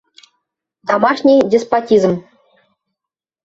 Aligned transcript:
Домашний 0.83 1.41
деспотизм! 1.47 2.23